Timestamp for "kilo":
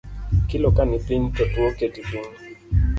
0.49-0.69